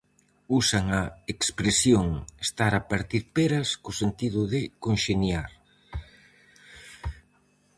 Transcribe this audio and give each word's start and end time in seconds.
Usan 0.59 0.85
a 1.01 1.03
expresión 1.33 2.07
"estar 2.45 2.73
a 2.75 2.85
partir 2.91 3.23
peras" 3.35 3.69
co 3.83 3.91
sentido 4.01 4.39
de 4.53 4.61
'conxeniar'. 4.67 5.55